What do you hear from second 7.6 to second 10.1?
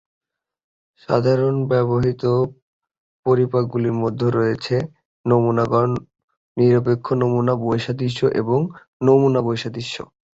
বৈসাদৃশ্য এবং নমুনা বৈসাদৃশ্য।